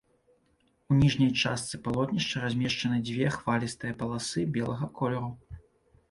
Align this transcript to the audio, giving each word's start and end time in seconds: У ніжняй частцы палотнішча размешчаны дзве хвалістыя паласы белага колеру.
У 0.91 0.95
ніжняй 1.01 1.27
частцы 1.41 1.79
палотнішча 1.87 2.41
размешчаны 2.45 2.97
дзве 3.09 3.27
хвалістыя 3.35 3.97
паласы 4.01 4.47
белага 4.57 4.89
колеру. 5.01 5.29